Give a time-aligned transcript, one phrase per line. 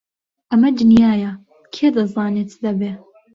[0.49, 1.31] ئەمە دنیایە،
[1.73, 2.91] کێ دەزانێ چ دەبێ!